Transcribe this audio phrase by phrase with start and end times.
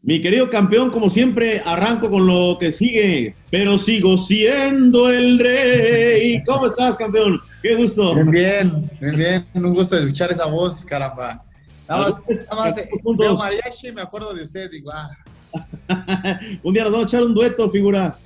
[0.00, 6.42] Mi querido campeón, como siempre, arranco con lo que sigue, pero sigo siendo el rey.
[6.44, 7.40] ¿Cómo estás, campeón?
[7.62, 8.14] Qué gusto.
[8.14, 9.46] Bien, bien, bien, bien.
[9.54, 11.42] Un gusto escuchar esa voz, caramba.
[11.88, 12.74] Nada más, nada más
[13.18, 15.10] veo mariachi y me acuerdo de usted, digo, ah.
[16.62, 18.16] Un día nos vamos a echar un dueto, figura.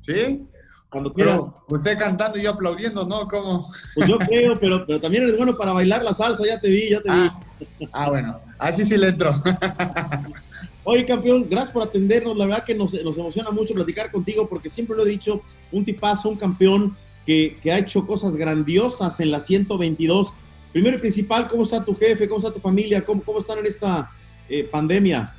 [0.00, 0.44] ¿Sí?
[0.90, 1.40] Cuando quieras.
[1.68, 3.28] usted cantando y yo aplaudiendo, ¿no?
[3.28, 3.68] ¿Cómo?
[3.94, 6.90] Pues yo creo, pero, pero también eres bueno para bailar la salsa, ya te vi,
[6.90, 7.38] ya te ah,
[7.78, 7.88] vi.
[7.92, 9.32] Ah, bueno, así sí le entro.
[10.88, 12.36] Oye, campeón, gracias por atendernos.
[12.36, 16.28] La verdad que nos, emociona mucho platicar contigo porque siempre lo he dicho, un tipazo,
[16.28, 16.96] un campeón
[17.26, 20.32] que, ha hecho cosas grandiosas en la 122.
[20.72, 22.28] Primero y principal, ¿cómo está tu jefe?
[22.28, 23.04] ¿Cómo está tu familia?
[23.04, 24.12] ¿Cómo, cómo están en esta
[24.48, 25.34] eh, pandemia?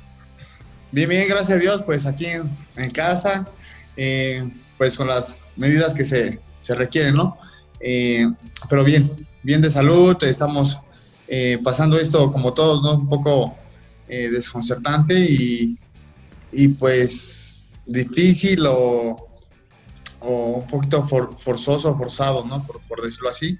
[0.92, 3.48] Bien, bien, gracias a Dios, pues aquí en, casa,
[3.96, 6.40] eh, pues con las medidas que se,
[6.74, 7.38] requieren, ¿no?
[7.80, 8.26] Eh,
[8.68, 9.10] pero bien,
[9.42, 10.78] bien de salud, estamos
[11.64, 12.96] pasando esto como todos, ¿no?
[12.96, 13.56] Un poco
[14.08, 15.78] eh, desconcertante y,
[16.52, 19.28] y, pues difícil o,
[20.20, 22.66] un poquito forzoso, forzado, ¿no?
[22.66, 23.58] Por, por decirlo así.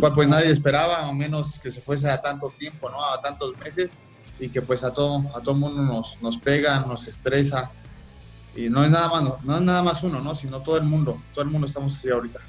[0.00, 3.04] cual pues nadie esperaba, a menos que se fuese a tanto tiempo, ¿no?
[3.04, 3.92] A tantos meses
[4.40, 7.70] y que pues a todo, a todo mundo nos, nos pega, nos estresa.
[8.56, 10.34] Y no es nada más, no, es nada más uno, ¿no?
[10.34, 12.40] Sino todo el mundo, todo el mundo estamos así ahorita.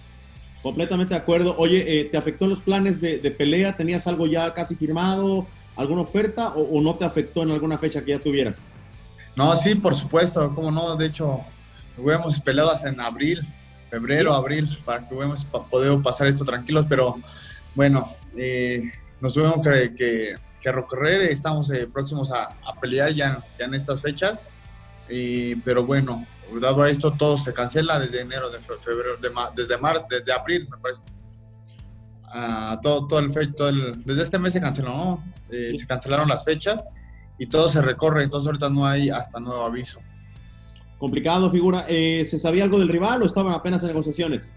[0.63, 1.55] Completamente de acuerdo.
[1.57, 3.75] Oye, eh, ¿te afectó los planes de, de, pelea?
[3.75, 5.47] ¿Tenías algo ya casi firmado?
[5.75, 8.67] Alguna oferta o, no te afectó en alguna fecha que ya tuvieras?
[9.35, 11.41] No, sí, por supuesto, como no, de hecho,
[11.97, 13.41] hubiéramos peleado hasta en abril,
[13.89, 17.17] febrero, abril, para que hubiéramos podido pasar esto tranquilos, pero
[17.73, 23.65] bueno, eh, nos tuvimos que, que, que, recorrer, estamos eh, próximos a, pelear ya, ya,
[23.65, 24.43] en estas fechas,
[25.63, 26.25] pero bueno,
[26.59, 29.17] dado esto todo se cancela desde enero, de febrero,
[29.55, 31.01] desde, mar, desde abril, me parece
[32.81, 36.87] todo, todo el, todo el, desde este mes se canceló, eh, se cancelaron las fechas
[37.37, 39.99] y todo se recorre, entonces ahorita no hay hasta nuevo aviso.
[40.97, 41.85] Complicado, figura.
[41.89, 44.55] Eh, ¿Se sabía algo del rival o estaban apenas en negociaciones?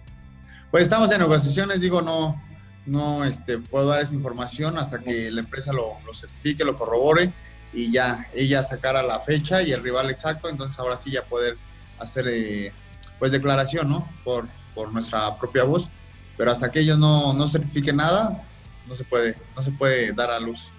[0.70, 2.40] Pues estamos en negociaciones, digo, no,
[2.84, 7.32] no este, puedo dar esa información hasta que la empresa lo, lo certifique, lo corrobore
[7.72, 11.56] y ya ella sacara la fecha y el rival exacto, entonces ahora sí ya poder
[11.98, 12.72] hacer eh,
[13.18, 14.08] pues declaración, ¿no?
[14.24, 15.88] Por, por nuestra propia voz
[16.36, 18.46] pero hasta que ellos no, no certifiquen nada,
[18.86, 20.70] no se puede, no se puede dar a luz.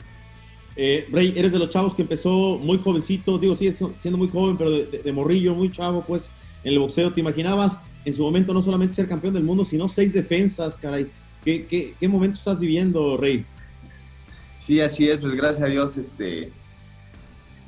[0.76, 4.58] Eh, Rey, eres de los chavos que empezó muy jovencito, digo, sigue siendo muy joven,
[4.58, 6.32] pero de, morrillo, muy chavo, pues,
[6.64, 9.88] en el boxeo, ¿te imaginabas en su momento no solamente ser campeón del mundo, sino
[9.88, 11.10] seis defensas, caray?
[11.44, 13.46] ¿Qué, qué, qué momento estás viviendo, Rey?
[14.58, 16.52] Sí, así es, pues gracias a Dios, este,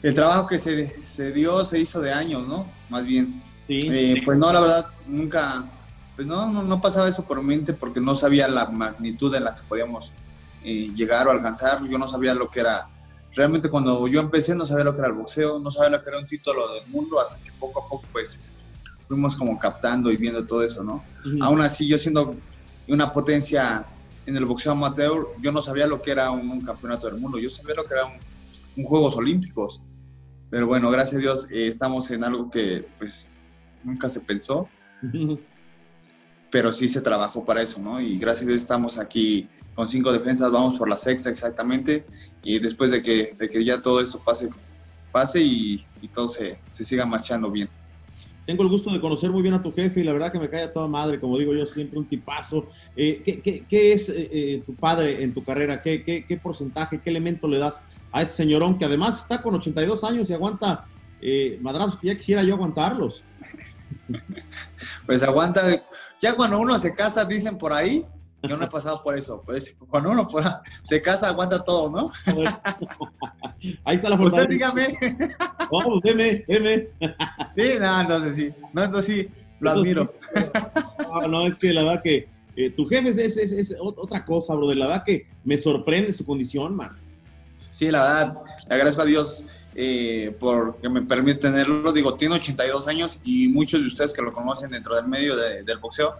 [0.03, 2.67] el trabajo que se, se dio se hizo de años, ¿no?
[2.89, 3.41] Más bien.
[3.59, 3.81] Sí.
[3.83, 5.65] Eh, pues no, la verdad, nunca,
[6.17, 9.53] pues no, no, pasaba eso por mi mente porque no sabía la magnitud en la
[9.53, 10.13] que podíamos
[10.63, 11.87] eh, llegar o alcanzar.
[11.87, 12.89] Yo no sabía lo que era,
[13.35, 16.09] realmente cuando yo empecé no sabía lo que era el boxeo, no sabía lo que
[16.09, 18.39] era un título del mundo, hasta que poco a poco pues
[19.03, 21.03] fuimos como captando y viendo todo eso, ¿no?
[21.39, 22.35] Aún así, yo siendo
[22.87, 23.85] una potencia
[24.25, 27.49] en el boxeo amateur, yo no sabía lo que era un, campeonato del mundo, yo
[27.49, 29.83] sabía lo que era un, Juegos Olímpicos.
[30.49, 34.67] Pero bueno, gracias a Dios eh, estamos en algo que pues nunca se pensó
[36.49, 37.99] pero sí se trabajó para eso, ¿no?
[37.99, 42.05] Y gracias a Dios estamos aquí con cinco defensas, vamos por la sexta exactamente,
[42.43, 44.49] y después de que, de que ya todo esto pase,
[45.11, 47.69] pase y, todo se, se, siga marchando bien.
[48.47, 50.49] Tengo el gusto de conocer muy bien a tu jefe y la verdad que me
[50.49, 52.65] cae a toda madre, como digo yo, siempre un tipazo.
[52.95, 53.21] Eh,
[53.69, 55.81] ¿qué, es eh, eh, tu padre en tu carrera?
[55.81, 57.81] ¿Qué, ¿Qué, qué, porcentaje, qué elemento le das
[58.11, 60.85] a ese señorón que además está con 82 años y aguanta
[61.59, 63.21] madrazos que ya quisiera yo aguantarlos?
[65.05, 65.61] Pues aguanta.
[66.19, 68.05] Ya cuando uno se casa, dicen por ahí,
[68.43, 69.41] yo no he pasado por eso.
[69.45, 70.27] Pues cuando uno
[70.81, 72.11] se casa, aguanta todo, ¿no?
[73.83, 74.97] Ahí está la Usted dígame.
[75.71, 76.89] Vamos, deme, deme.
[77.55, 78.53] Sí, no, no sé si.
[78.73, 79.29] No, no, sí,
[79.59, 80.13] lo admiro.
[80.99, 84.55] No, no, es que la verdad que eh, tu jefe es, es, es, otra cosa,
[84.55, 84.67] bro.
[84.67, 86.97] De la verdad que me sorprende su condición, man.
[87.71, 89.45] Sí, la verdad, le agradezco a Dios
[89.79, 91.93] eh, porque me permite tenerlo.
[91.93, 95.77] Digo, tiene 82 años y muchos de ustedes que lo conocen dentro del medio del
[95.77, 96.15] boxeo,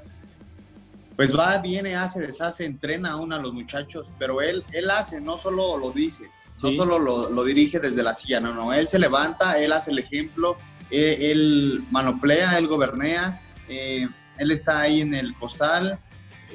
[1.16, 5.40] pues va, viene, hace, deshace, entrena aún a los muchachos, pero él, él hace, no
[5.40, 6.30] solo lo dice,
[6.62, 9.98] no solo lo, dirige desde la silla, no, no, él se levanta, él hace el
[9.98, 10.58] ejemplo,
[10.92, 16.00] eh, él, manoplea, él gobernea, eh, él está ahí en el costal,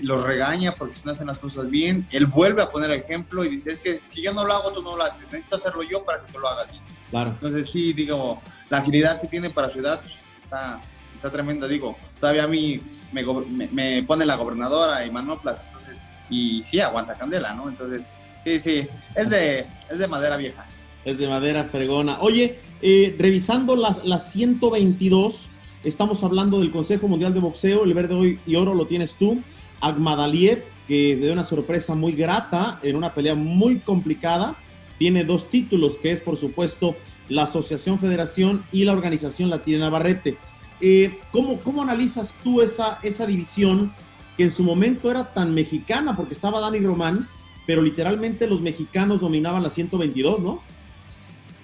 [0.03, 3.49] los regaña porque si no hacen las cosas bien, él vuelve a poner ejemplo y
[3.49, 6.05] dice, es que si yo no lo hago, tú no lo haces, necesito hacerlo yo
[6.05, 6.83] para que tú lo hagas bien.
[7.11, 7.31] Claro.
[7.31, 8.41] Entonces sí, digo,
[8.71, 10.81] la agilidad que tiene para su edad pues, está,
[11.15, 12.81] está tremenda, digo, todavía a mí
[13.13, 13.23] me,
[13.71, 17.69] me, pone la gobernadora y manoplas, entonces, y sí, aguanta candela, ¿no?
[17.69, 18.05] Entonces,
[18.43, 20.65] sí, sí, es de, es de madera vieja.
[21.05, 22.19] Es de madera fregona.
[22.21, 25.51] Oye, eh, revisando las, las 122,
[25.85, 29.43] estamos hablando del Consejo Mundial de Boxeo, el verde y oro lo tienes tú,
[29.83, 34.57] Agmadaliev, que de una sorpresa muy grata en una pelea muy complicada,
[34.99, 36.97] tiene dos títulos, que es por supuesto
[37.29, 40.39] la Asociación Federación y la Organización Latina Navarrete.
[40.81, 43.93] Eh, ¿cómo, ¿Cómo analizas tú esa, esa división
[44.37, 47.29] que en su momento era tan mexicana, porque estaba Dani Román,
[47.67, 50.63] pero literalmente los mexicanos dominaban la 122, ¿no?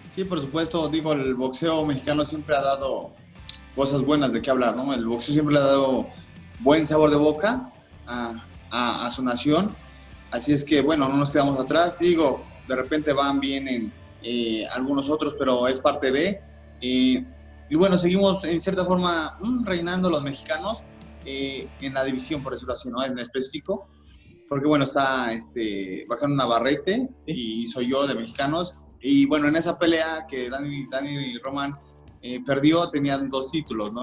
[0.09, 3.11] Sí, por supuesto, digo, el boxeo mexicano siempre ha dado
[3.77, 4.93] cosas buenas de qué hablar, ¿no?
[4.93, 6.09] El boxeo siempre le ha dado
[6.61, 7.73] buen sabor de boca
[8.09, 9.75] a, a, su nación,
[10.33, 14.65] así es que, bueno, no nos quedamos atrás, digo, de repente van bien en eh,
[14.75, 16.41] algunos otros, pero es parte de...
[16.81, 17.25] Eh,
[17.71, 20.85] y bueno, seguimos en cierta forma mm, reinando los mexicanos
[21.25, 23.05] eh, en la división, por decirlo así, ¿no?
[23.05, 23.89] En específico,
[24.49, 28.77] porque bueno, está este, Bacano Navarrete y soy yo de mexicanos.
[29.01, 31.79] Y bueno, en esa pelea que Dani, Dani Román
[32.23, 34.03] eh, perdió, tenían dos títulos, ¿no?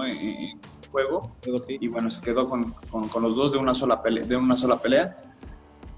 [0.90, 1.30] Juego.
[1.68, 4.24] Y bueno, se quedó con, con, los dos de una sola pelea.
[4.24, 5.20] De una sola pelea.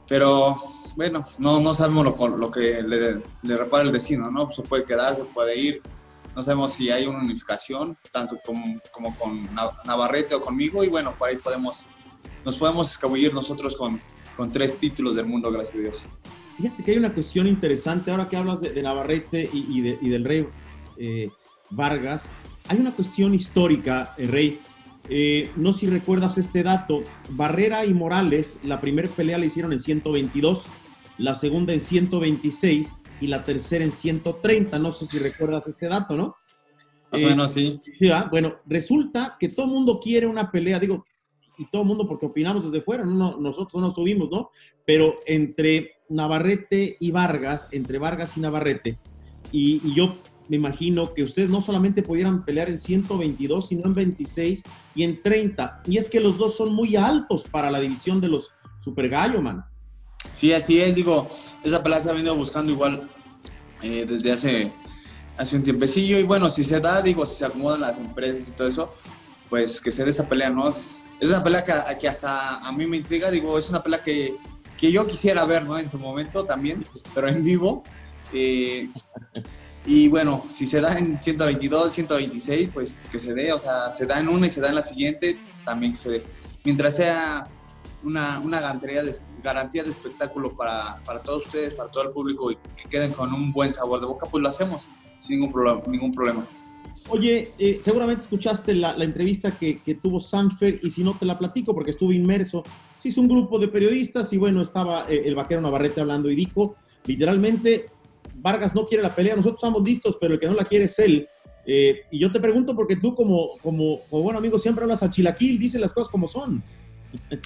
[0.06, 0.56] Pero
[0.96, 4.50] bueno, no, no sabemos lo, lo que le, le repara el destino, ¿no?
[4.50, 5.82] Se puede quedar, se puede ir
[6.38, 9.48] no sabemos si hay una unificación, tanto como, como con
[9.84, 11.84] Navarrete o conmigo, y bueno, por ahí podemos,
[12.44, 14.00] nos podemos escabullir nosotros con,
[14.36, 16.08] con tres títulos del mundo, gracias a Dios.
[16.56, 20.46] Fíjate que hay una cuestión interesante, ahora que hablas de, Navarrete y, y, del rey
[20.96, 21.28] eh,
[21.70, 22.30] Vargas,
[22.68, 24.60] hay una cuestión histórica, el rey.
[25.10, 29.72] Eh, no sé si recuerdas este dato, Barrera y Morales, la primera pelea la hicieron
[29.72, 30.66] en 122,
[31.18, 34.78] la segunda en 126 y la tercera en 130.
[34.78, 36.36] No sé si recuerdas este dato, ¿no?
[37.10, 37.80] Más o eh, menos, sí.
[38.30, 41.06] Bueno, resulta que todo el mundo quiere una pelea, digo,
[41.56, 44.50] y todo el mundo porque opinamos desde fuera, no, nosotros no subimos, ¿no?
[44.84, 48.98] Pero entre Navarrete y Vargas, entre Vargas y Navarrete,
[49.50, 53.94] y, y, yo me imagino que ustedes no solamente pudieran pelear en 122, sino en
[53.94, 54.62] 26
[54.94, 55.82] y en 30.
[55.86, 58.52] Y es que los dos son muy altos para la división de los
[58.82, 59.64] Super Gallo, man.
[60.32, 61.28] Sí, así es, digo,
[61.62, 63.08] esa pelea se ha venido buscando igual
[63.82, 64.72] eh, desde hace,
[65.36, 68.52] hace un tiempecillo y bueno, si se da, digo, si se acomodan las empresas y
[68.52, 68.94] todo eso,
[69.48, 70.68] pues que se esa pelea, ¿no?
[70.68, 71.64] Es, una pelea
[71.98, 74.36] que, hasta a mí me intriga, digo, es una pelea que,
[74.76, 75.78] que, yo quisiera ver, ¿no?
[75.78, 76.84] En su momento también,
[77.14, 77.84] pero en vivo.
[78.32, 78.90] Eh,
[79.86, 84.06] y bueno, si se da en 122, 126, pues que se dé, o sea, se
[84.06, 86.24] da en una y se da en la siguiente, también que se dé.
[86.64, 87.48] Mientras sea
[88.04, 92.50] una, una garantía, de, garantía de espectáculo para, para, todos ustedes, para todo el público
[92.50, 94.88] y que queden con un buen sabor de boca, pues lo hacemos
[95.18, 95.82] sin ningún problema.
[95.86, 96.46] Ningún problema.
[97.10, 101.24] Oye, eh, seguramente escuchaste la, la entrevista que, que, tuvo Sanfer y si no te
[101.24, 102.62] la platico porque estuve inmerso.
[102.98, 106.34] Se hizo un grupo de periodistas y bueno, estaba eh, el vaquero Navarrete hablando y
[106.34, 106.76] dijo
[107.06, 107.86] literalmente,
[108.40, 110.98] Vargas no quiere la pelea, nosotros estamos listos, pero el que no la quiere es
[110.98, 111.28] él.
[111.66, 115.10] Eh, y yo te pregunto porque tú como, como, como buen amigo siempre hablas a
[115.10, 116.62] Chilaquil, dices las cosas como son.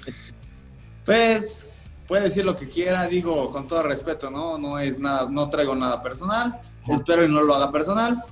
[1.05, 1.67] Pues
[2.07, 4.57] puede decir lo que quiera, digo con todo respeto, ¿no?
[4.57, 8.23] No es nada, no traigo nada personal, espero y no lo haga personal,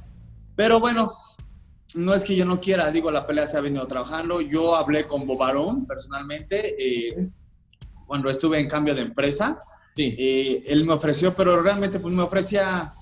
[0.54, 1.10] pero bueno,
[1.94, 5.08] no es que yo no quiera, digo, la pelea se ha venido trabajando, yo hablé
[5.08, 7.28] con Bobarón personalmente eh,
[8.06, 9.62] cuando estuve en cambio de empresa,
[9.96, 12.94] eh, él me ofreció, pero realmente pues me ofrecía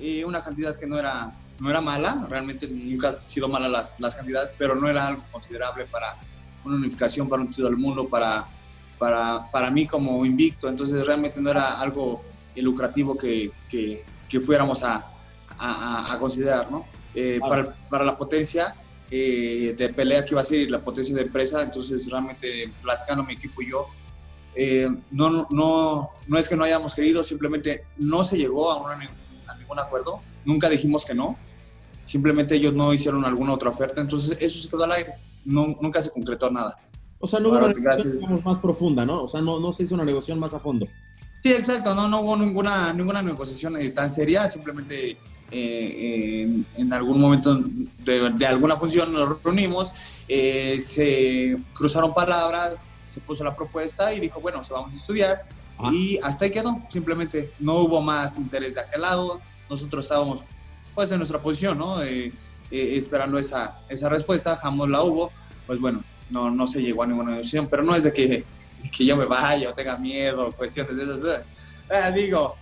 [0.00, 4.00] eh, una cantidad que no era, no era mala, realmente nunca han sido malas las,
[4.00, 6.16] las cantidades, pero no era algo considerable para
[6.64, 8.46] una unificación para un título del mundo, para,
[8.98, 10.68] para, para mí como invicto.
[10.68, 12.22] Entonces realmente no era algo
[12.56, 15.06] lucrativo que, que, que fuéramos a,
[15.58, 16.86] a, a, considerar, ¿no?
[17.14, 18.74] Eh, para, para, la potencia
[19.10, 23.34] eh, de pelea que iba a ser la potencia de empresa, entonces realmente platicando mi
[23.34, 23.86] equipo y yo,
[24.56, 29.56] eh, no, no, no es que no hayamos querido, simplemente no se llegó a, a
[29.58, 31.36] ningún acuerdo, nunca dijimos que no,
[32.04, 35.14] simplemente ellos no hicieron alguna otra oferta, entonces eso se quedó al aire.
[35.44, 36.76] No, nunca se concretó nada.
[37.18, 39.24] O sea, no hubo una negociación más profunda, ¿no?
[39.24, 40.86] O sea, no, no se hizo una negociación más a fondo.
[41.42, 45.16] Sí, exacto, no, no hubo ninguna, ninguna negociación eh, tan seria, simplemente
[45.50, 47.62] eh, en, algún momento
[48.04, 49.92] de, alguna función nos reunimos,
[50.28, 55.46] eh, se cruzaron palabras, se puso la propuesta y dijo, bueno, se vamos a estudiar
[55.78, 55.90] ah.
[55.92, 60.42] y hasta ahí quedó, simplemente no hubo más interés de aquel lado, nosotros estábamos
[60.94, 62.02] pues en nuestra posición, ¿no?
[62.02, 62.32] Eh,
[62.70, 65.30] esperando esa, esa respuesta, jamás la hubo,
[65.66, 68.44] pues bueno, no, no se llegó a ninguna decisión, pero no es de que,
[68.96, 71.44] que yo me vaya o tenga miedo, cuestiones de esas.
[71.90, 72.56] Eh, digo,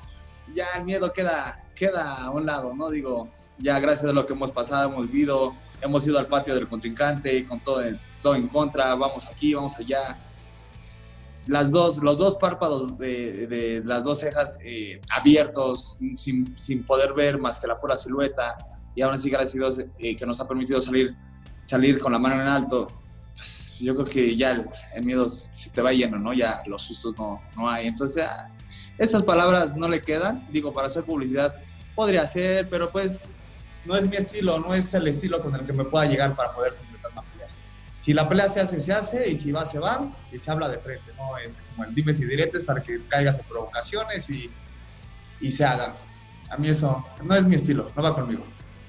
[0.54, 2.90] ya el miedo queda, queda a un lado, ¿no?
[2.90, 6.68] Digo, ya gracias a lo que hemos pasado, hemos vivido, hemos ido al patio del
[6.68, 7.82] contrincante con todo,
[8.22, 10.18] todo en contra, vamos aquí, vamos allá.
[11.46, 17.12] Las dos, los dos párpados de, de las dos cejas eh, abiertos, sin, sin, poder
[17.12, 18.56] ver más que la pura silueta
[18.94, 21.16] y aún así, gracias a Dios, eh, que nos ha permitido salir,
[21.66, 22.86] salir con la mano en alto,
[23.34, 24.52] pues, yo creo que ya
[24.94, 26.32] el, miedo se te va lleno, ¿no?
[26.32, 27.88] Ya los sustos no, no hay.
[27.88, 28.24] Entonces,
[28.98, 30.46] esas palabras no le quedan.
[30.52, 31.56] Digo, para hacer publicidad
[31.94, 33.30] podría ser, pero pues
[33.84, 36.54] no es mi estilo, no es el estilo con el que me pueda llegar para
[36.54, 36.76] poder.
[38.04, 40.68] Si la pelea se hace, se hace, y si va, se va, y se habla
[40.68, 41.38] de frente, ¿no?
[41.38, 44.50] Es como el dimes y diretes para que caigas en provocaciones y,
[45.40, 45.94] y se haga.
[46.50, 48.44] A mí eso no es mi estilo, no va conmigo.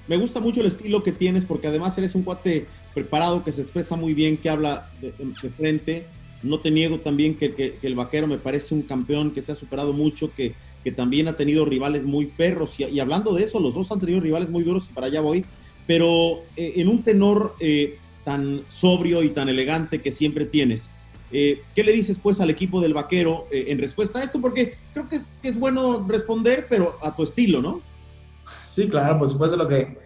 [0.06, 3.62] Me gusta mucho el estilo que tienes porque además eres un cuate preparado que se
[3.62, 5.14] expresa muy bien, que habla de,
[5.50, 6.06] frente.
[6.42, 9.94] No te niego también que, el vaquero me parece un campeón que se ha superado
[9.94, 10.54] mucho, que,
[10.84, 12.78] que también ha tenido rivales muy perros.
[12.80, 15.46] Y, hablando de eso, los dos han tenido rivales muy duros y para allá voy.
[15.86, 20.90] Pero eh, en un tenor eh, tan sobrio y tan elegante que siempre tienes,
[21.30, 24.40] eh, ¿qué le dices pues al equipo del vaquero en respuesta a esto?
[24.40, 27.80] Porque creo que, que es bueno responder, pero a tu estilo, ¿no?
[28.46, 29.96] Sí, claro, por supuesto lo que,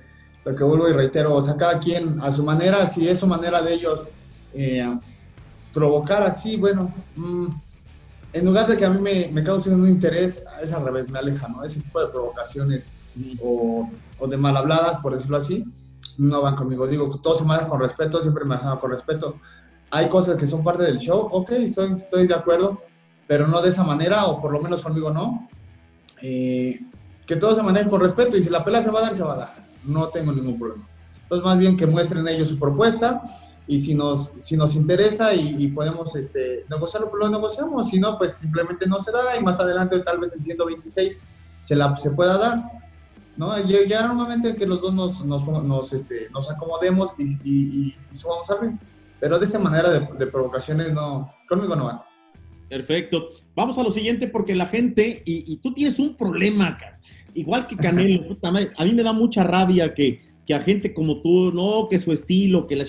[0.44, 3.26] lo que vuelvo y reitero, o sea, cada quien a su manera, si es su
[3.26, 4.10] manera de ellos
[4.52, 4.98] eh,
[5.72, 7.46] provocar así, bueno, mm,
[8.34, 11.18] en lugar de que a mí me, me cause un interés, es al revés, me
[11.18, 11.64] aleja, ¿no?
[11.64, 12.92] Ese tipo de provocaciones
[13.42, 15.64] o, o, de mal habladas, por decirlo así,
[16.18, 16.86] no van conmigo.
[16.86, 19.36] Digo, todo se maneja con respeto, siempre me maneja con respeto.
[19.90, 22.80] Hay cosas que son parte del show, ok, estoy, estoy de acuerdo,
[23.26, 25.48] pero no de esa manera, o por lo menos conmigo no.
[26.22, 26.80] Eh,
[27.26, 29.22] que todo se maneje con respeto y si la pelea se va a dar, se
[29.22, 29.66] va a dar.
[29.84, 30.86] No tengo ningún problema.
[31.22, 33.22] Entonces, más bien que muestren ellos su propuesta
[33.68, 37.88] y si nos, si nos interesa y, podemos este, negociarlo, pues lo negociamos.
[37.88, 41.20] Si no, pues simplemente no se da y más adelante, tal vez en 126,
[41.60, 42.64] se, la, se pueda dar.
[43.40, 43.56] ¿No?
[43.64, 47.94] Llegará un momento en que los dos nos, nos, nos, este, nos acomodemos y, y,
[48.10, 48.78] y, subamos al
[49.18, 52.00] Pero de esa manera de, de provocaciones, no, conmigo no van.
[52.68, 53.30] Perfecto.
[53.56, 57.00] Vamos a lo siguiente porque la gente, y, tú tienes un problema, cara
[57.32, 58.36] igual que Canelo,
[58.76, 62.12] a mí me da mucha rabia que, que a gente como tú, no, que su
[62.12, 62.84] estilo, que la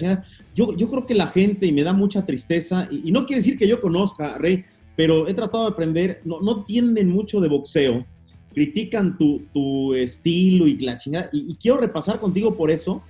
[0.53, 3.58] yo, yo creo que la gente, y me da mucha tristeza, y, no quiere decir
[3.58, 4.65] que yo conozca, Rey,
[4.98, 8.05] pero he tratado de aprender, no, no tienden mucho de boxeo,
[8.53, 13.01] critican tu, tu estilo y la chingada, y, quiero repasar contigo por eso,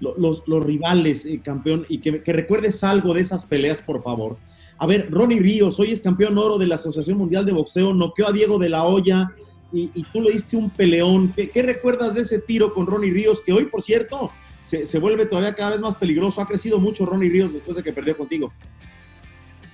[0.00, 4.36] los, los, rivales, eh, campeón, y que, recuerdes algo de esas peleas, por favor.
[4.78, 8.28] A ver, Ronnie Ríos, hoy es campeón oro de la Asociación Mundial de Boxeo, noqueó
[8.28, 9.32] a Diego de la Hoya,
[9.72, 11.34] y, tú le diste un peleón.
[11.34, 13.42] ¿Qué, recuerdas de ese tiro con Ronnie Ríos?
[13.42, 14.30] Que hoy, por cierto,
[14.62, 16.40] se, vuelve todavía cada vez más peligroso.
[16.40, 18.52] Ha crecido mucho Ronnie Ríos después de que perdió contigo.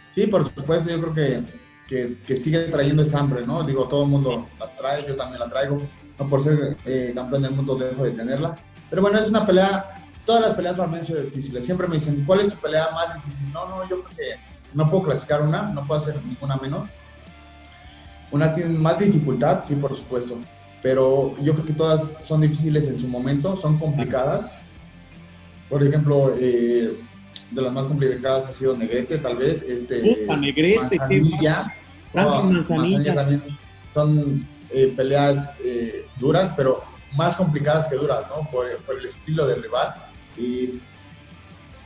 [0.09, 1.43] Sí, por supuesto, yo creo que,
[2.25, 3.64] que, sigue trayendo esa hambre, ¿no?
[3.64, 5.82] Digo, todo el mundo la trae, yo también la traigo.
[6.18, 8.56] No por ser eh, campeón del mundo dejo de tenerla.
[8.90, 11.64] Pero bueno, es una pelea, todas las peleas para mí son difíciles.
[11.64, 13.50] Siempre me dicen, ¿cuál es tu pelea más difícil?
[13.52, 14.25] No, no, yo creo que
[14.75, 16.87] no puedo clasificar una, no puedo hacer ninguna menor
[18.32, 20.38] unas tienen más dificultad, sí, por supuesto,
[20.82, 24.50] pero yo creo que todas son difíciles en su momento, son complicadas.
[25.68, 26.99] Por ejemplo, eh,
[27.50, 29.62] de las más complicadas ha sido Negrete, tal vez.
[29.62, 31.62] Este, Negrete, Manzanilla.
[32.14, 33.14] Oh, Manzanilla.
[33.14, 33.42] también
[33.88, 36.85] son eh, peleas eh, duras, pero
[37.16, 38.49] más complicadas que duras, ¿no?
[38.50, 39.95] Por, el estilo del rival.
[40.37, 40.81] Y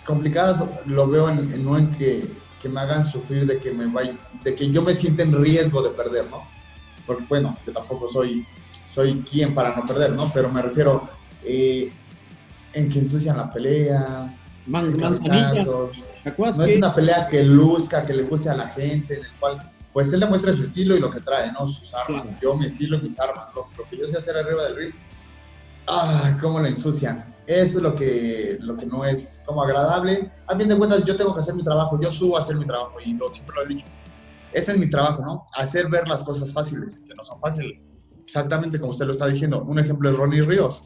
[0.05, 4.17] complicadas lo veo en, en, en que que me hagan sufrir de que me vaya,
[4.43, 6.43] de que yo me sienta en riesgo de perder, ¿no?
[7.07, 8.47] Porque bueno, que tampoco soy,
[8.85, 10.31] soy quien para no perder, ¿no?
[10.33, 11.09] Pero me refiero
[11.45, 11.93] eh,
[12.73, 14.35] en que ensucian la pelea,
[14.67, 19.31] Man, no es una pelea que luzca, que le guste a la gente, en el
[19.39, 21.67] cual pues él demuestra su estilo y lo que trae, ¿no?
[21.67, 22.39] Sus armas.
[22.39, 24.95] Yo mi estilo y mis armas, lo, lo que yo sé hacer arriba del ring.
[25.87, 27.35] ¡Ay, cómo la ensucian!
[27.47, 30.31] Eso es lo que, lo que no es como agradable.
[30.47, 32.67] A fin de cuentas, yo tengo que hacer mi trabajo, yo subo a hacer mi
[32.67, 33.87] trabajo y lo, siempre lo he dicho.
[34.53, 35.43] Ese es mi trabajo, ¿no?
[35.55, 37.89] Hacer ver las cosas fáciles, que no son fáciles.
[38.23, 39.63] Exactamente como usted lo está diciendo.
[39.63, 40.83] Un ejemplo es Ronnie Ríos.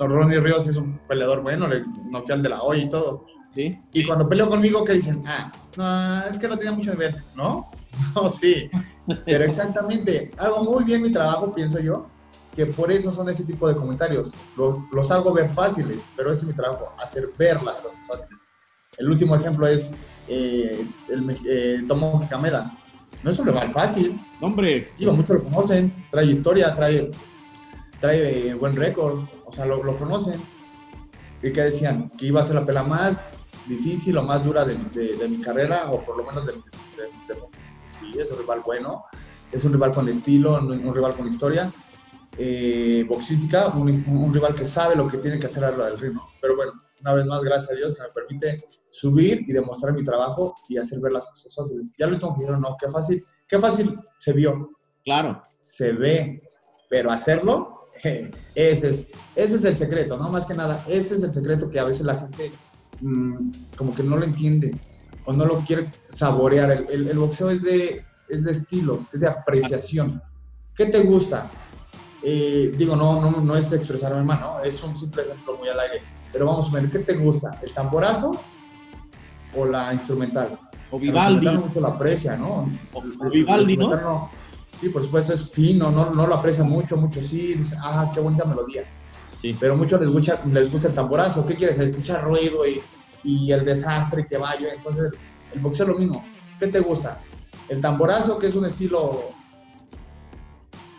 [0.00, 3.24] Ronnie Ríos es un peleador bueno, le noqueó al de la hoy y todo.
[3.54, 3.80] ¿Sí?
[3.92, 5.22] Y cuando peleó conmigo, ¿qué dicen?
[5.28, 7.70] Ah, no, es que no tenía mucho nivel, ¿no?
[8.14, 8.70] No, sí.
[9.24, 12.06] Pero exactamente, hago muy bien mi trabajo, pienso yo
[12.58, 14.32] que por eso son ese tipo de comentarios.
[14.56, 18.42] Los, hago ver fáciles, pero ese es mi trabajo, hacer ver las cosas fáciles.
[18.96, 19.94] El último ejemplo es
[20.26, 22.76] eh, el eh, Tomo Kameda.
[23.22, 24.20] No es un rival fácil.
[24.40, 24.90] Hombre.
[24.98, 27.12] Digo, muchos lo conocen, trae historia, trae,
[28.00, 30.42] trae buen récord, o sea, lo, conocen.
[31.40, 32.10] ¿Y qué decían?
[32.18, 33.22] Que iba a ser la pelea más
[33.66, 34.76] difícil o más dura de,
[35.28, 36.80] mi carrera, o por lo menos de, mis
[37.88, 39.04] Sí, es un rival bueno,
[39.50, 41.72] es un rival con estilo, un rival con historia
[42.40, 46.30] eh, boxística, un, rival que sabe lo que tiene que hacer a lo del ritmo.
[46.40, 50.04] Pero bueno, una vez más, gracias a Dios que me permite subir y demostrar mi
[50.04, 51.94] trabajo y hacer ver las cosas fáciles.
[51.98, 54.70] Ya lo último que dijeron, no, qué fácil, qué fácil se vio.
[55.04, 55.42] Claro.
[55.60, 56.42] Se ve,
[56.88, 57.86] pero hacerlo,
[58.54, 60.30] ese, es, ese es el secreto, ¿no?
[60.30, 62.52] Más que nada, ese es el secreto que a veces la gente
[63.00, 64.78] mm, como que no lo entiende
[65.28, 66.86] o no lo quiere saborear.
[66.88, 70.22] El, el, boxeo es de, es de estilos, es de apreciación.
[70.74, 71.50] ¿Qué te gusta?
[72.22, 74.60] Eh, digo, no, no, no es expresarme mal, ¿no?
[74.60, 76.00] Es un simple ejemplo muy al aire.
[76.32, 77.58] Pero vamos a ver, ¿qué te gusta?
[77.62, 78.40] ¿El tamborazo
[79.54, 80.58] o la instrumental?
[80.90, 81.44] O Vivaldi.
[81.44, 82.70] La mucho la aprecia, ¿no?
[82.94, 84.30] O, Vivaldi, ¿no?
[84.80, 88.20] Sí, por supuesto, es fino, no, no lo aprecia mucho, mucho sí, dice, ah, qué
[88.20, 88.84] bonita melodía.
[89.42, 89.54] Sí.
[89.60, 91.78] Pero muchos les gusta, les gusta el tamborazo, ¿qué quieres?
[91.78, 92.80] Escuchar ruido y,
[93.28, 94.72] y el desastre que vaya.
[94.72, 95.12] Entonces,
[95.52, 96.24] el boxeo es lo mismo.
[96.58, 97.20] ¿Qué te gusta?
[97.68, 99.30] ¿El tamborazo, que es un estilo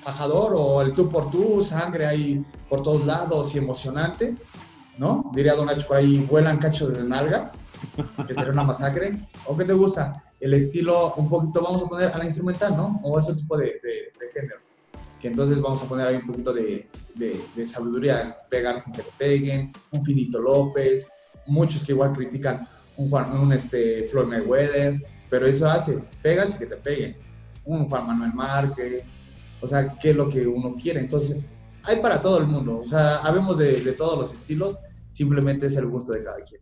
[0.02, 4.36] fajador, o el tú por tú, sangre ahí por todos lados y emocionante?
[4.98, 5.32] ¿No?
[5.34, 7.52] Diría Don Nacho por ahí, vuelan cachos de nalga,
[8.28, 9.28] que sería una masacre.
[9.46, 10.24] ¿O qué te gusta?
[10.40, 13.00] el estilo un poquito, vamos a poner a la instrumental, ¿no?
[13.04, 14.60] O ese tipo de, de, género.
[15.20, 19.12] Que entonces vamos a poner ahí un poquito de, de, sabiduría, pegar sin que te
[19.18, 21.10] peguen, un Finito López,
[21.50, 26.60] muchos que igual critican un, Juan, un este, Floyd Mayweather, pero eso hace, pegas y
[26.60, 27.16] que te peguen.
[27.66, 29.12] Un Juan Manuel Márquez,
[29.62, 31.00] o sea, qué es lo que uno quiere.
[31.00, 31.38] Entonces,
[31.84, 34.80] hay para todo el mundo, o sea, habemos de, todos los estilos,
[35.12, 36.62] simplemente es el gusto de cada quien.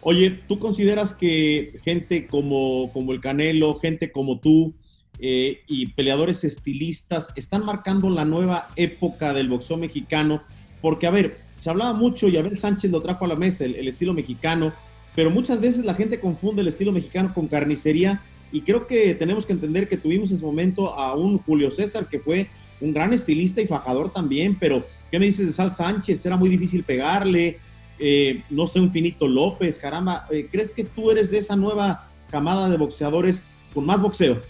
[0.00, 4.74] Oye, ¿tú consideras que gente como, como el Canelo, gente como tú
[5.18, 10.44] eh, y peleadores estilistas están marcando la nueva época del boxeo mexicano?
[10.80, 13.88] Porque, a ver, se hablaba mucho y Abel Sánchez lo trajo a la mesa, el,
[13.88, 14.72] estilo mexicano,
[15.14, 19.44] pero muchas veces la gente confunde el estilo mexicano con carnicería y creo que tenemos
[19.44, 22.48] que entender que tuvimos en su momento a un Julio César que fue
[22.80, 26.24] un gran estilista y fajador también, pero ¿qué me dices de Sal Sánchez?
[26.24, 27.58] Era muy difícil pegarle,
[27.98, 32.08] eh, no sé, un Finito López, caramba, eh, ¿crees que tú eres de esa nueva
[32.30, 33.44] camada de boxeadores
[33.74, 34.40] con más boxeo?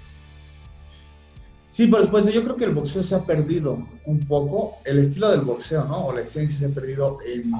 [1.68, 5.30] Sí, por supuesto, yo creo que el boxeo se ha perdido un poco, el estilo
[5.30, 6.06] del boxeo, ¿no?
[6.06, 7.52] O la esencia se ha perdido en,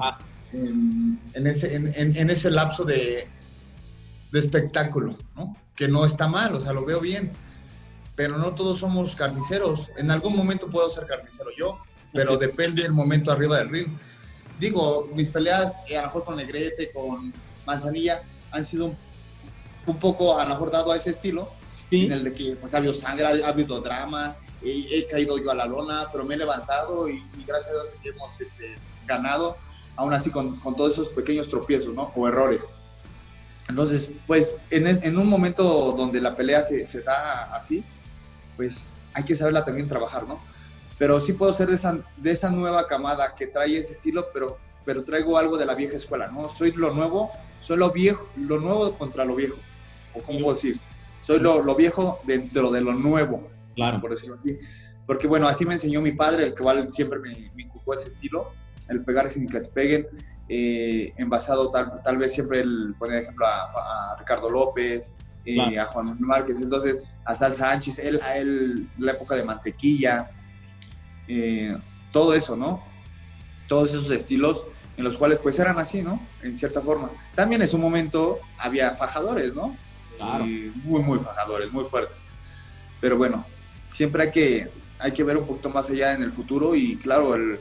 [1.33, 3.27] en, ese, en, ese lapso de,
[4.31, 5.55] de espectáculo, ¿no?
[5.75, 7.31] Que no está mal, o sea, lo veo bien,
[8.15, 9.91] pero no todos somos carniceros.
[9.95, 11.77] En algún momento puedo ser carnicero yo,
[12.11, 13.89] pero depende del momento arriba del ring
[14.59, 17.33] digo, mis peleas eh, a lo mejor con Negrete, con
[17.65, 18.95] Manzanilla, han sido
[19.85, 21.49] un, poco a lo mejor dado a ese estilo,
[21.91, 25.55] en el de que pues, ha habido sangre, ha, habido drama, he, caído yo a
[25.55, 28.75] la lona, pero me he levantado y, gracias a Dios hemos este,
[29.05, 29.57] ganado,
[29.95, 32.11] aún así con, con, todos esos pequeños tropiezos, ¿no?
[32.15, 32.65] O errores.
[33.67, 37.83] Entonces, pues en, en un momento donde la pelea se, se da así,
[38.55, 40.39] pues hay que saberla también trabajar, ¿no?
[40.99, 44.59] pero sí puedo ser de esa, de esa nueva camada que trae ese estilo, pero,
[44.85, 46.49] pero traigo algo de la vieja escuela, ¿no?
[46.49, 49.55] Soy lo nuevo, soy lo viejo, lo nuevo contra lo viejo,
[50.13, 50.77] o cómo puedo decir,
[51.19, 53.99] soy lo, lo, viejo dentro de lo nuevo, claro.
[54.01, 54.57] por decirlo así.
[55.05, 58.51] Porque bueno, así me enseñó mi padre, el cual siempre me, me inculcó ese estilo,
[58.89, 60.07] el pegar sin que te peguen,
[60.51, 65.13] eh, envasado tal, tal vez siempre el poner ejemplo a, Ricardo López,
[65.45, 69.43] eh, a Juan Manuel Márquez, entonces a Sal Sánchez, él, a él la época de
[69.43, 70.31] mantequilla,
[71.27, 71.77] eh,
[72.11, 72.83] todo eso, ¿no?
[73.67, 74.65] Todos esos estilos
[74.97, 76.19] en los cuales pues eran así, ¿no?
[76.41, 77.11] En cierta forma.
[77.35, 79.77] También en su momento había fajadores, ¿no?
[80.19, 80.45] Claro.
[80.45, 82.27] muy, muy fajadores, muy fuertes.
[83.01, 83.45] Pero bueno,
[83.87, 87.35] siempre hay que, hay que ver un poquito más allá en el futuro y claro,
[87.35, 87.59] el,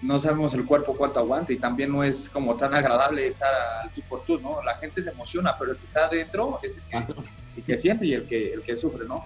[0.00, 3.52] no sabemos el cuerpo cuánto aguanta y también no es como tan agradable estar
[3.82, 4.62] al tú por tú, ¿no?
[4.62, 7.14] La gente se emociona, pero el que está adentro es el que,
[7.56, 9.24] el que siente y el que, el que sufre, ¿no?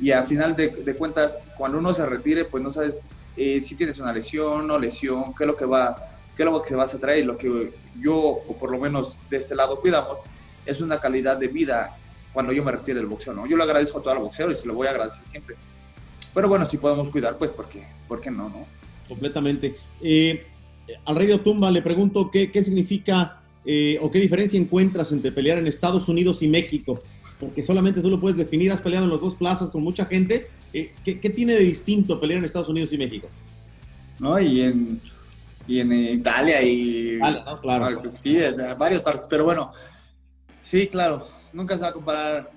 [0.00, 3.02] y al final de, cuentas, cuando uno se retire, pues no sabes
[3.36, 6.62] eh, si tienes una lesión o lesión, qué es lo que va, qué es lo
[6.62, 7.26] que vas a traer.
[7.26, 10.20] Lo que yo, o por lo menos de este lado, cuidamos,
[10.68, 11.96] es una calidad de vida
[12.32, 13.46] cuando yo me retire del boxeo, ¿no?
[13.46, 15.56] Yo le agradezco a todo el boxeo y se lo voy a agradecer siempre.
[16.34, 18.66] Pero bueno, si podemos cuidar, pues, ¿por qué, ¿Por qué no, no?
[19.08, 19.74] Completamente.
[20.02, 20.46] Eh,
[21.04, 25.32] al Rey de Tumba le pregunto qué, qué significa eh, o qué diferencia encuentras entre
[25.32, 26.98] pelear en Estados Unidos y México
[27.38, 30.48] porque solamente tú lo puedes definir, has peleado en las dos plazas con mucha gente.
[30.72, 33.28] Eh, ¿qué, tiene de distinto pelear en Estados Unidos y México?
[34.18, 35.00] No, y en,
[35.66, 37.18] y en Italia y...
[37.62, 38.02] Claro.
[38.14, 39.70] Sí, en varias partes, pero bueno,
[40.60, 42.50] sí, claro, nunca se va a comparar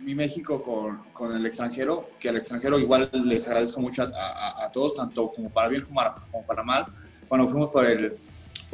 [0.00, 4.70] mi México con, con, el extranjero, que al extranjero igual les agradezco mucho a, a,
[4.70, 6.86] todos, tanto como para bien como, como para mal.
[7.26, 8.16] Cuando fuimos por el,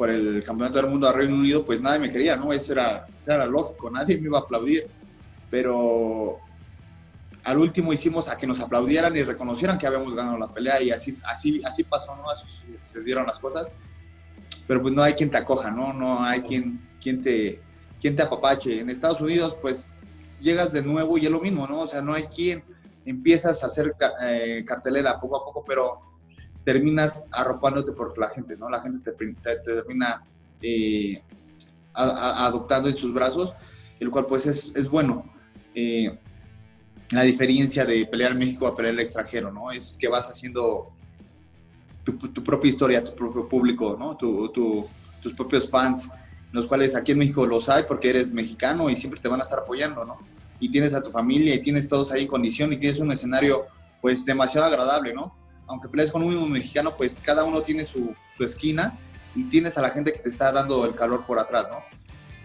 [0.09, 2.53] el Campeonato del Mundo a Reino Unido, pues nadie me quería, ¿no?
[2.53, 4.87] Eso era, eso era lógico, nadie me iba a aplaudir
[5.49, 6.39] pero
[7.43, 10.91] al último hicimos a que nos aplaudieran y reconocieran que habíamos ganado la pelea y
[10.91, 12.29] así, así, así pasó, ¿no?
[12.29, 13.67] Así se dieron las cosas.
[14.67, 15.93] Pero pues no hay quien te acoja, ¿no?
[15.93, 17.61] No hay quien, quien, te,
[18.05, 18.81] quien te apapache.
[18.81, 19.95] En Estados Unidos, pues
[20.39, 21.79] llegas de nuevo y es lo mismo, ¿no?
[21.79, 22.63] O sea, no hay quien
[23.03, 26.01] empiezas a hacer eh, cartelera poco a poco, pero
[26.63, 28.69] terminas arropándote por la gente, ¿no?
[28.69, 30.23] La gente te, termina
[30.61, 31.15] eh,
[31.95, 33.55] adoptando en sus brazos,
[33.99, 35.25] el cual pues es, es bueno.
[35.73, 36.15] Eh,
[37.09, 39.71] la diferencia de pelear en México a pelear el extranjero, ¿no?
[39.71, 40.91] Es que vas haciendo
[42.03, 44.15] tu, propia historia, tu propio público, ¿no?
[44.15, 46.11] tus propios fans,
[46.55, 49.43] los cuales aquí en México los hay porque eres mexicano y siempre te van a
[49.43, 50.17] estar apoyando, ¿no?
[50.59, 53.65] Y tienes a tu familia y tienes todos ahí en condición y tienes un escenario
[54.01, 55.35] pues demasiado agradable, ¿no?
[55.67, 58.97] Aunque pelees con un mismo mexicano, pues cada uno tiene su, su esquina
[59.35, 61.79] y tienes a la gente que te está dando el calor por atrás, ¿no?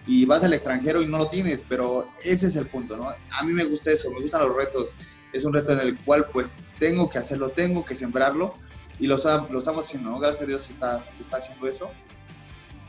[0.07, 3.09] y vas al extranjero y no lo tienes, pero ese es el punto, ¿no?
[3.09, 4.97] A mí me gusta eso, me gustan los retos,
[5.33, 8.55] es un reto en el cual pues tengo que hacerlo, tengo que sembrarlo
[8.99, 10.19] y lo, lo estamos haciendo, ¿no?
[10.19, 11.91] Gracias a Dios se está, se está haciendo eso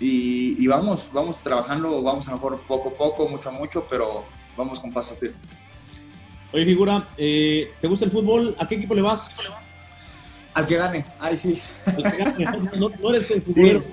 [0.02, 3.86] y, y, vamos, vamos trabajando, vamos a lo mejor poco a poco, mucho a mucho,
[3.88, 4.26] pero
[4.58, 5.38] vamos con paso firme.
[6.52, 8.56] Oye, figura, eh, ¿te gusta el fútbol?
[8.60, 9.30] ¿A qué equipo le vas?
[10.56, 11.62] Al que gane, ahí sí.
[11.86, 13.84] Al que gane, no, eres el futbolero.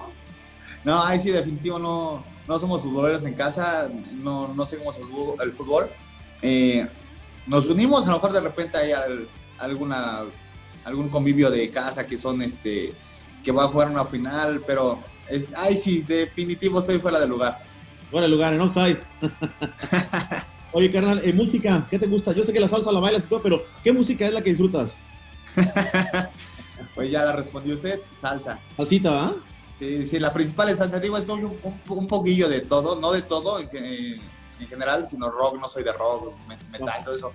[0.83, 4.99] No, ahí sí, definitivo no, no somos futboleros en casa, no, no seguimos
[5.41, 5.91] el, fútbol.
[6.41, 6.89] Eh,
[7.47, 8.93] nos unimos, a lo mejor de repente hay
[9.59, 10.25] alguna,
[10.85, 12.95] algún convivio de casa que son este
[13.45, 17.63] que va a jugar una final, pero es, ay sí, definitivo estoy fuera de lugar.
[18.11, 18.99] Fuera de lugar, en offside.
[20.73, 22.33] Oye, carnal, eh, música, ¿qué te gusta?
[22.33, 24.51] Yo sé que la salsa la bailas y todo, pero ¿qué música es la que
[24.51, 24.97] disfrutas?
[26.95, 28.59] pues ya la respondió usted, salsa.
[28.77, 29.35] Salsita, ¿va?
[29.79, 31.57] Sí, la principal es salsa, digo, es un,
[31.89, 33.69] un, poquillo de todo, no de todo en,
[34.69, 36.35] general, sino rock, no soy de rock,
[36.71, 37.33] metal, todo eso.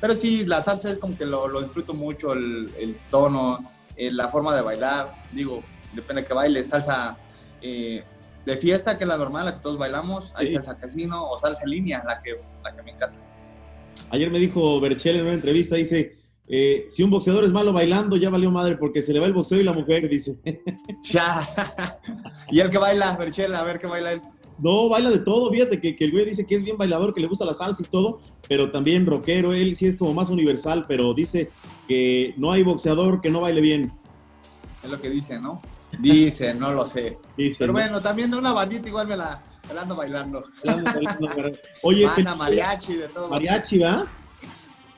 [0.00, 4.10] Pero sí, la salsa es como que lo, lo disfruto mucho, el, el tono, eh,
[4.10, 7.16] la forma de bailar, digo, depende de que baile, salsa
[7.66, 8.04] eh,
[8.44, 11.62] de fiesta, que es la normal, la que todos bailamos, hay salsa casino o salsa
[11.64, 13.18] en línea, la que, la que me encanta.
[14.10, 18.18] Ayer me dijo Berchel en una entrevista, dice, eh, si un boxeador es malo bailando,
[18.18, 20.38] ya valió madre porque se le va el boxeo y la mujer, dice.
[21.10, 21.42] Ya.
[22.50, 24.20] y el que baila, Berchel, a ver qué baila él.
[24.58, 27.28] No, baila de todo, fíjate que, el güey dice que es bien bailador, que le
[27.28, 31.14] gusta la salsa y todo, pero también rockero, él sí es como más universal, pero
[31.14, 31.50] dice
[31.88, 33.92] que no hay boxeador que no baile bien.
[34.82, 35.62] Es lo que dice, ¿no?
[35.98, 37.18] Dice, no lo sé.
[37.58, 39.42] pero bueno, también una bandita igual me la,
[39.78, 40.44] ando bailando.
[41.82, 43.28] Oye, mariachi, de todo.
[43.28, 44.06] Mariachi, ¿va?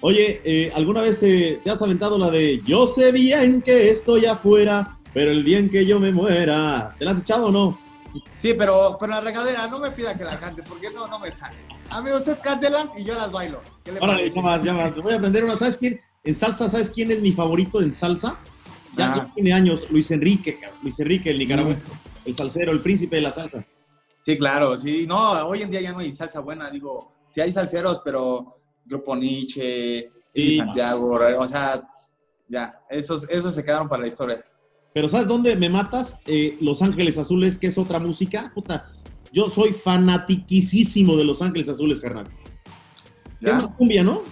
[0.00, 4.98] Oye, eh, ¿alguna vez te, has aventado la de Yo sé bien que estoy afuera,
[5.14, 6.94] pero el bien que yo me muera?
[6.98, 7.78] ¿Te la has echado o no?
[8.34, 11.30] Sí, pero, pero la regadera no me pida que la cante, porque no, no me
[11.30, 11.56] sale.
[11.90, 13.60] A mí usted cántelas y yo las bailo.
[14.00, 15.00] Órale, ya más, ya más.
[15.02, 15.56] Voy a aprender una.
[15.56, 16.00] ¿Sabes quién?
[16.24, 18.36] En salsa, ¿sabes quién es mi favorito en salsa?
[18.96, 21.90] Ya, tiene años, Luis Enrique, Luis Enrique, el nicaragüense,
[22.24, 23.64] el salsero, el príncipe de la salsa.
[24.24, 25.06] Sí, claro, sí.
[25.06, 29.14] No, hoy en día ya no hay salsa buena, digo, sí hay salseros, pero Grupo
[29.14, 30.10] Nietzsche,
[30.56, 31.86] Santiago, o sea,
[32.48, 34.44] ya, esos, esos se quedaron para la historia.
[34.92, 36.20] Pero ¿sabes dónde me matas?
[36.26, 38.50] Eh, Los Ángeles Azules, que es otra música.
[38.54, 38.90] Puta,
[39.30, 42.28] yo soy fanatiquísimo de Los Ángeles Azules, carnal.
[43.40, 44.22] Es más cumbia, ¿no?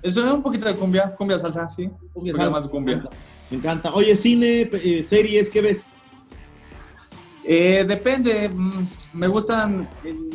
[0.00, 1.90] Eso es un poquito de cumbia, cumbia salsa, sí.
[2.12, 2.50] Cumbia salsa.
[2.50, 3.08] más cumbia.
[3.52, 3.92] Me encanta.
[3.92, 5.90] Oye, cine, eh, series, ¿qué ves?
[7.44, 8.48] Eh, depende.
[8.48, 9.86] Mm, me gustan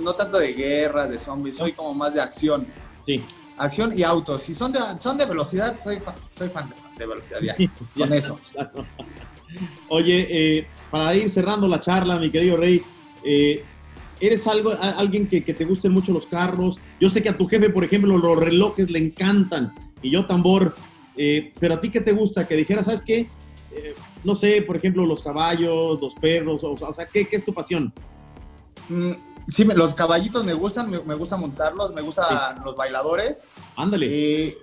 [0.04, 2.68] no tanto de guerra, de zombies, soy como más de acción.
[3.04, 3.24] Sí.
[3.58, 4.44] Acción y autos.
[4.44, 5.98] Si son de, son de velocidad, soy,
[6.30, 7.56] soy fan de, velocidad, ya.
[7.98, 8.40] con eso.
[9.90, 12.84] Oye, eh, para ir cerrando la charla, mi querido Rey,
[13.24, 13.64] eh,
[14.20, 16.80] ¿eres algo, alguien que, te gusten mucho los carros?
[17.02, 19.74] Yo sé que a tu jefe, por ejemplo, los relojes le encantan.
[20.04, 20.76] Y yo tambor.
[21.18, 22.48] Eh, pero a ti, ¿qué te gusta?
[22.48, 23.28] Que dijera, ¿sabes qué?
[24.24, 27.94] no sé, por ejemplo, los caballos, los perros, o, sea, ¿qué, ¿qué, es tu pasión?
[28.90, 29.12] Mm,
[29.48, 33.48] Sí, los caballitos me gustan, me, gusta montarlos, me gustan los bailadores.
[33.78, 34.08] Ándale.
[34.10, 34.58] Eh,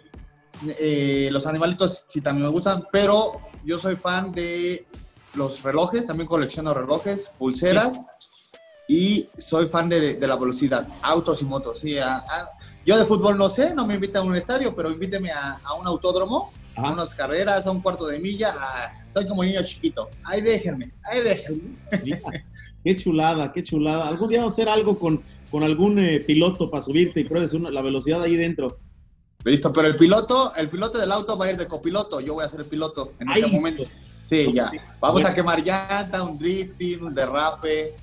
[0.78, 4.86] eh, los animalitos sí también me gustan, pero yo soy fan de
[5.34, 8.04] los relojes, también colecciono relojes, pulseras
[8.86, 11.78] y soy fan de, la velocidad, autos y motos.
[11.78, 11.96] Sí,
[12.86, 15.86] yo de fútbol no sé, no me invitan a un estadio, pero invíteme a, un
[15.86, 18.52] autódromo, a unas carreras, a un cuarto de milla.
[19.06, 20.10] soy como niño chiquito.
[20.24, 21.78] Ahí déjenme, ahí déjenme.
[22.84, 24.06] Qué chulada, qué chulada.
[24.06, 27.54] Algún día vamos a hacer algo con, con algún eh, piloto para subirte y pruebes
[27.54, 28.78] la velocidad ahí dentro.
[29.44, 32.20] Listo, pero el piloto, el piloto del auto va a ir de copiloto.
[32.20, 33.82] Yo voy a ser el piloto en ese momento.
[34.22, 34.70] Sí, ya.
[35.00, 37.94] Vamos a quemar llanta, un drifting, un derrape.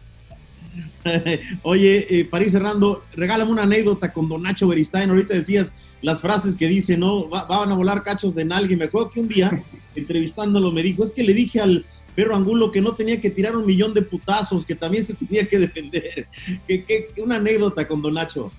[1.63, 5.09] Oye, eh, para ir cerrando, regálame una anécdota con Don Nacho Beristain.
[5.09, 7.27] Ahorita decías las frases que dice, ¿no?
[7.27, 8.73] van a volar cachos de nalga.
[8.73, 9.51] Y me acuerdo que un día,
[9.95, 13.55] entrevistándolo, me dijo, es que le dije al, pero Angulo que no tenía que tirar
[13.55, 16.27] un millón de putazos, que también se tenía que defender.
[16.67, 18.51] que, una anécdota con Don Nacho.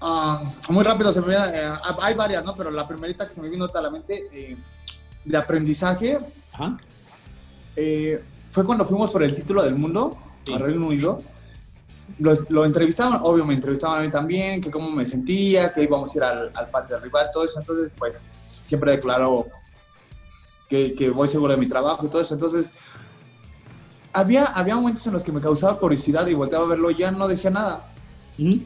[0.00, 1.38] Ah, muy rápido, se me eh,
[2.00, 2.54] hay varias, ¿no?
[2.54, 4.56] Pero la primerita que se me vino a la mente eh,
[5.24, 6.18] de aprendizaje,
[7.80, 10.16] Eh, fue cuando fuimos por el título del mundo
[10.54, 11.22] al Reino Unido.
[12.18, 16.12] Lo, lo, entrevistaban, obvio me entrevistaban a mí también, que cómo me sentía, que íbamos
[16.12, 17.60] a ir al, al patio del rival, todo eso.
[17.60, 18.30] Entonces, pues
[18.64, 19.46] siempre declaro
[20.68, 22.34] que, que, voy seguro de mi trabajo y todo eso.
[22.34, 22.72] Entonces,
[24.12, 27.10] había, había momentos en los que me causaba curiosidad y volteaba a verlo y ya
[27.10, 27.92] no decía nada.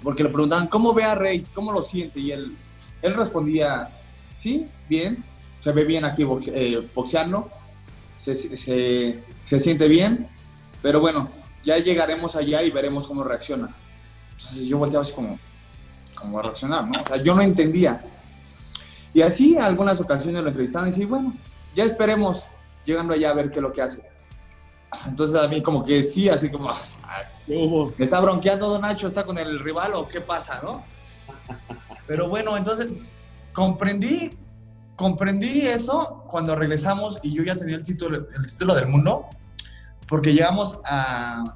[0.02, 1.46] Porque le preguntaban, ¿cómo ve a Rey?
[1.54, 2.20] ¿Cómo lo siente?
[2.20, 2.56] Y él,
[3.00, 3.90] él respondía,
[4.28, 5.24] sí, bien,
[5.60, 7.50] se ve bien aquí eh, boxeando,
[8.18, 10.28] se, se, se, siente bien,
[10.82, 11.30] pero bueno,
[11.62, 13.74] ya llegaremos allá y veremos cómo reacciona.
[14.32, 15.38] Entonces yo volteaba así como,
[16.14, 16.86] ¿cómo va a reaccionar?
[16.86, 17.00] ¿no?
[17.00, 18.04] O sea, yo no entendía.
[19.14, 21.36] Y así algunas ocasiones lo entrevistaban y decía, bueno,
[21.74, 22.48] ya esperemos
[22.84, 24.02] llegando allá a ver qué es lo que hace.
[25.06, 26.70] Entonces a mí como que sí, así como,
[27.98, 29.06] ¿está bronqueando Don Nacho?
[29.06, 30.84] ¿Está con el rival o qué pasa, no?
[32.06, 32.88] Pero bueno, entonces
[33.52, 34.36] comprendí,
[34.96, 39.26] comprendí eso cuando regresamos y yo ya tenía el título, el título del mundo,
[40.12, 41.54] porque llegamos a,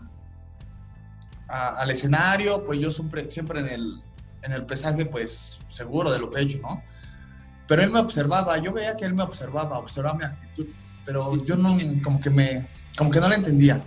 [1.47, 4.03] al escenario, pues yo siempre, siempre en, el,
[4.45, 6.83] en el pesaje, pues seguro de lo que he hecho, ¿no?
[7.69, 10.69] Pero él me observaba, yo veía que él me observaba, observaba mi actitud,
[11.05, 12.67] pero yo no, como que me,
[12.97, 13.85] como que no la entendía.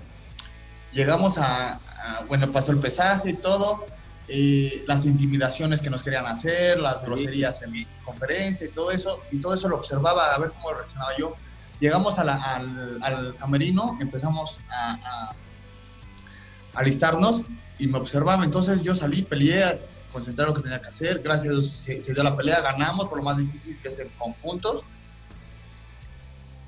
[0.91, 1.79] Llegamos a,
[2.27, 3.87] bueno, pasó el pesaje y todo,
[4.85, 9.39] las intimidaciones que nos querían hacer, las groserías en mi conferencia y todo eso, y
[9.39, 11.35] todo eso lo observaba a ver cómo reaccionaba yo.
[11.79, 15.35] Llegamos al, al, camerino, empezamos a, a,
[16.73, 17.45] alistarnos
[17.77, 21.51] y me observaba, entonces yo salí, peleé, concentré lo que tenía que hacer, gracias a
[21.51, 24.83] Dios se, se dio la pelea, ganamos por lo más difícil que es en conjuntos.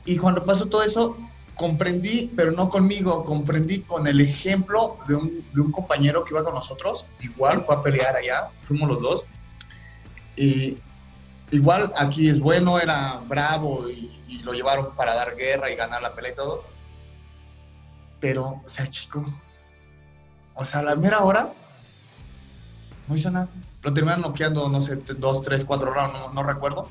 [0.06, 1.17] Y cuando pasó todo eso,
[1.56, 6.43] comprendí, pero no conmigo, comprendí con el ejemplo de un, de un, compañero que iba
[6.43, 9.26] con nosotros, igual fue a pelear allá, fuimos los dos,
[10.36, 10.78] y
[11.52, 16.13] igual aquí es bueno, era bravo y, lo llevaron para dar guerra y ganar la
[16.13, 16.63] pelea y todo,
[18.19, 19.25] pero, o sea, chico,
[20.53, 21.53] o sea, a la mera hora,
[23.07, 23.49] no hizo nada,
[23.81, 26.89] lo terminaron noqueando, no sé, dos, tres, cuatro rounds, no, no recuerdo,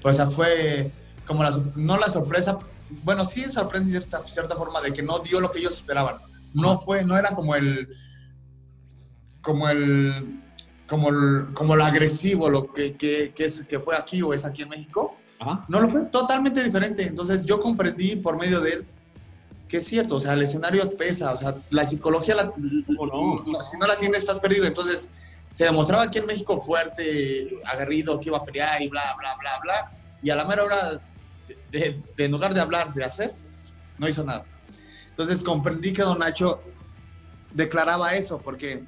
[0.00, 0.92] pues, o sea, fue
[1.26, 2.58] como la, no la sorpresa,
[3.02, 6.18] bueno, sí sorpresa en cierta, cierta forma de que no dio lo que ellos esperaban.
[6.54, 7.88] No fue, no era como el,
[9.42, 10.42] como el,
[10.86, 14.44] como el, como lo agresivo, lo que, que, que, es, que fue aquí o es
[14.44, 15.16] aquí en México.
[15.68, 17.02] No lo fue totalmente diferente.
[17.02, 18.86] Entonces yo comprendí por medio de él
[19.68, 22.52] que es cierto, o sea, el escenario pesa, o sea, la psicología, la,
[23.62, 24.64] si no la tienes, estás perdido.
[24.64, 25.08] Entonces,
[25.52, 29.58] se demostraba aquí en México fuerte, aguerrido, que iba a pelear y bla, bla, bla,
[29.62, 29.92] bla.
[30.22, 31.00] Y a la mera hora
[31.70, 33.34] de, en lugar de hablar, de hacer,
[33.98, 34.44] no hizo nada.
[35.08, 36.62] Entonces comprendí que don Nacho
[37.52, 38.84] declaraba eso, porque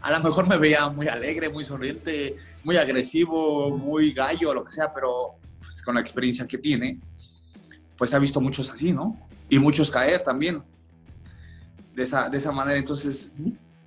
[0.00, 4.72] a lo mejor me veía muy alegre, muy sonriente, muy agresivo, muy gallo, lo que
[4.72, 5.34] sea, pero
[5.72, 7.00] pues, con la experiencia que tiene,
[7.96, 9.18] pues ha visto muchos así, ¿no?
[9.48, 10.62] Y muchos caer también
[11.94, 12.76] de esa, de esa manera.
[12.76, 13.30] Entonces,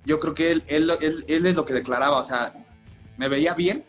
[0.04, 2.52] yo creo que él, él, él, él es lo que declaraba, o sea,
[3.16, 3.84] me veía bien,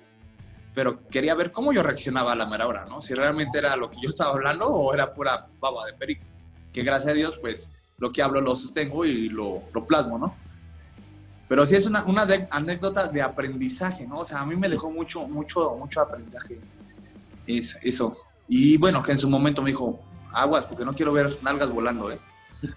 [0.75, 3.01] pero quería ver cómo yo reaccionaba a la mera hora, ¿no?
[3.01, 6.23] Si realmente era lo que yo estaba hablando o era pura baba de perico.
[6.71, 10.35] Que gracias a Dios, pues, lo que hablo lo sostengo y lo, lo plasmo, ¿no?
[11.47, 14.19] Pero sí es una, una anécdota de aprendizaje, ¿no?
[14.19, 16.59] O sea, a mí me dejó mucho, mucho, mucho aprendizaje
[17.47, 18.15] es, eso.
[18.47, 19.99] Y bueno, que en su momento me dijo,
[20.33, 22.19] aguas, porque no quiero ver nalgas volando, ¿eh?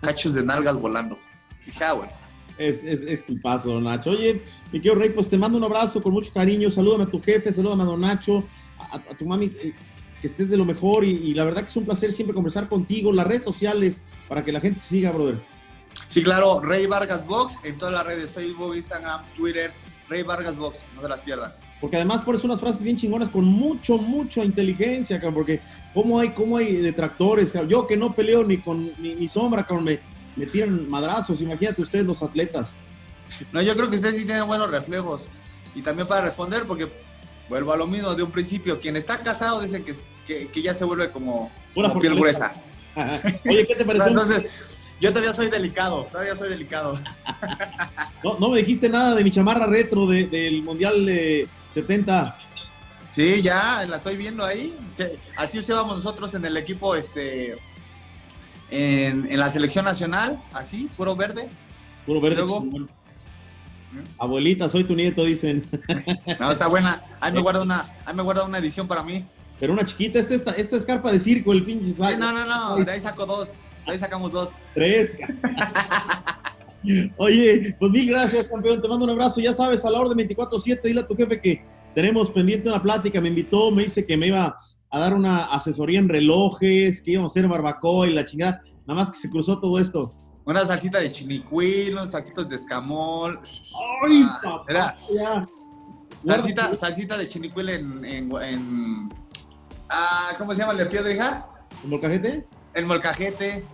[0.00, 1.18] Cachos de nalgas volando.
[1.66, 2.12] dije, ah, bueno
[2.60, 4.10] es, es, es paso, Nacho.
[4.10, 6.70] Oye, mi querido Rey, pues te mando un abrazo con mucho cariño.
[6.70, 8.44] Salúdame a tu jefe, salúdame a don Nacho,
[8.78, 9.74] a, tu mami, eh,
[10.20, 11.04] que estés de lo mejor.
[11.04, 13.12] Y, la verdad que es un placer siempre conversar contigo.
[13.12, 15.42] Las redes sociales para que la gente siga, brother.
[16.08, 19.72] Sí, claro, Rey Vargas Box en todas las redes: Facebook, Instagram, Twitter.
[20.08, 21.54] Rey Vargas Box, no se las pierdan.
[21.80, 25.60] Porque además pones unas frases bien chingonas con mucho, mucha inteligencia, cabrón, porque
[25.94, 27.70] cómo hay, cómo hay detractores, cabrón?
[27.70, 29.98] Yo que no peleo ni con ni, sombra, cabrón, me,
[30.36, 31.40] me tiran madrazos.
[31.40, 32.76] Imagínate ustedes los atletas.
[33.50, 35.30] No, yo creo que ustedes sí tienen buenos reflejos.
[35.74, 36.90] Y también para responder, porque
[37.48, 38.78] vuelvo a lo mismo de un principio.
[38.78, 41.50] Quien está casado dice que, que, ya se vuelve como,
[41.98, 42.52] piel gruesa.
[43.48, 44.08] Oye, ¿qué te parece?
[44.08, 44.52] Entonces,
[45.00, 47.00] yo todavía soy delicado, todavía soy delicado.
[48.24, 52.36] no, no me dijiste nada de mi chamarra retro del Mundial de 70.
[53.06, 54.76] Sí, ya la estoy viendo ahí.
[55.36, 57.56] Así usábamos nosotros en el equipo este,
[58.70, 61.48] en, la selección nacional, así, puro verde.
[62.06, 62.42] Puro verde.
[64.18, 65.68] Abuelita, soy tu nieto, dicen.
[66.38, 67.02] No, está buena.
[67.20, 69.24] Ahí me guarda una, ahí me guarda una edición para mí.
[69.58, 72.16] Pero una chiquita, esta, esta, esta es carpa de circo, el pinche saco.
[72.16, 73.50] no, no, no, de ahí saco dos.
[73.86, 74.50] De ahí sacamos dos.
[74.74, 75.18] Tres.
[77.16, 78.80] Oye, pues mil gracias, campeón.
[78.80, 79.40] Te mando un abrazo.
[79.40, 81.62] Ya sabes, a la hora de 24-7, dile a tu jefe que
[81.94, 83.20] tenemos pendiente una plática.
[83.20, 84.58] Me invitó, me dice que me iba
[84.90, 88.60] a dar una asesoría en relojes, que íbamos a hacer barbacoa y la chingada.
[88.86, 90.12] Nada más que se cruzó todo esto.
[90.44, 93.40] Una salsita de chinicuil, unos taquitos de escamol.
[94.04, 94.96] ¡Ay, ah, era
[96.24, 99.08] salsita, salsita de chinicuil en, en,
[99.88, 101.46] ah, ¿Cómo se llama el de piedra,
[101.84, 102.46] ¿El molcajete?
[102.74, 103.64] El molcajete.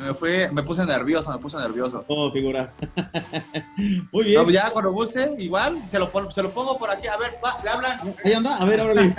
[0.00, 2.04] Me fue, me puse nervioso, me puse nervioso.
[2.08, 2.72] Oh, figura.
[4.12, 4.46] Muy bien.
[4.48, 7.08] Ya cuando guste, igual, se lo, se lo pongo por aquí.
[7.08, 8.14] A ver, va, le hablan.
[8.24, 9.14] Ahí anda, a ver, órale.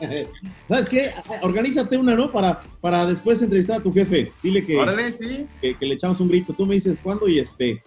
[0.68, 1.12] ¿Sabes qué?
[1.42, 2.30] Organízate una, ¿no?
[2.30, 4.32] Para, para después entrevistar a tu jefe.
[4.42, 5.46] Dile que, sí.
[5.60, 6.52] que, le echamos un grito.
[6.52, 7.82] Tú me dices cuándo y este.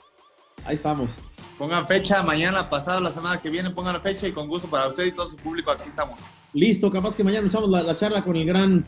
[0.65, 1.17] Ahí estamos.
[1.57, 4.87] Pongan fecha, mañana, pasado, la semana que viene, pongan la fecha y con gusto para
[4.87, 6.19] usted y todo su público, aquí estamos.
[6.53, 8.85] Listo, capaz que mañana echamos la, charla con el gran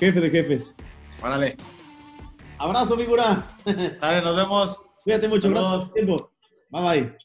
[0.00, 0.74] jefe de jefes.
[1.22, 1.56] Órale.
[2.58, 3.46] Abrazo, figura.
[4.00, 4.82] Dale, nos vemos.
[5.04, 6.30] Cuídate mucho, gracias tiempo.
[6.70, 7.18] Bye bye.